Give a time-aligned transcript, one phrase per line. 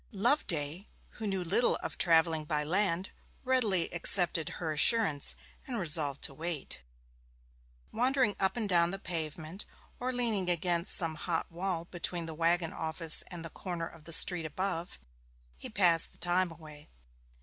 [0.11, 3.11] Loveday, who knew little of travelling by land,
[3.43, 5.35] readily accepted her assurance
[5.67, 6.81] and resolved to wait.
[7.91, 9.63] Wandering up and down the pavement,
[9.99, 14.11] or leaning against some hot wall between the waggon office and the corner of the
[14.11, 14.97] street above,
[15.55, 16.89] he passed the time away.